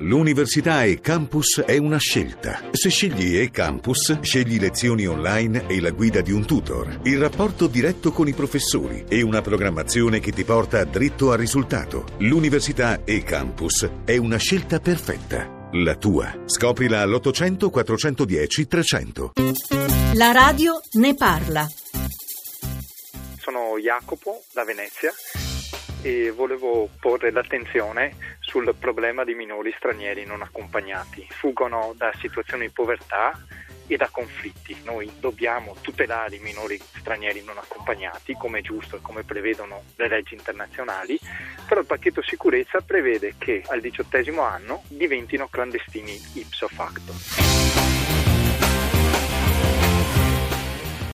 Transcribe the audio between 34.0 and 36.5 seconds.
conflitti. Noi dobbiamo tutelare i